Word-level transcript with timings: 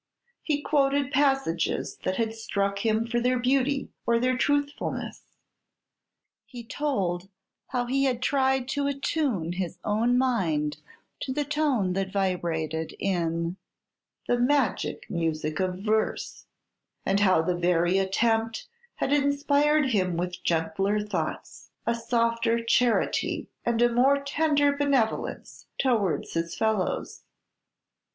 He 0.41 0.63
quoted 0.63 1.11
passages 1.11 1.97
that 2.05 2.15
had 2.15 2.33
struck 2.33 2.79
him 2.83 3.05
for 3.05 3.19
their 3.19 3.37
beauty 3.37 3.91
or 4.07 4.17
their 4.17 4.35
truthfulness; 4.35 5.21
he 6.43 6.63
told 6.63 7.29
how 7.67 7.85
he 7.85 8.05
had 8.05 8.19
tried 8.19 8.67
to 8.69 8.87
allure 8.87 9.51
his 9.51 9.77
own 9.83 10.17
mind 10.17 10.77
to 11.19 11.31
the 11.31 11.45
tone 11.45 11.93
that 11.93 12.11
vibrated 12.11 12.95
in 12.97 13.57
"the 14.27 14.39
magic 14.39 15.07
music 15.07 15.59
of 15.59 15.75
verse," 15.75 16.47
and 17.05 17.19
how 17.19 17.43
the 17.43 17.53
very 17.55 17.99
attempt 17.99 18.67
had 18.95 19.13
inspired 19.13 19.89
him 19.91 20.17
with 20.17 20.43
gentler 20.43 20.99
thoughts, 20.99 21.69
a 21.85 21.93
softer 21.93 22.63
charity, 22.63 23.49
and 23.63 23.83
a 23.83 23.93
more 23.93 24.17
tender 24.19 24.71
benevolence 24.75 25.67
towards 25.77 26.33
his 26.33 26.57
fellows. 26.57 27.21